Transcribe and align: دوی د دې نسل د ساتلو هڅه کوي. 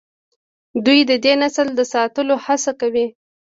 دوی 0.85 0.99
د 1.09 1.11
دې 1.23 1.33
نسل 1.41 1.67
د 1.75 1.81
ساتلو 1.93 2.35
هڅه 2.45 2.71
کوي. 2.81 3.05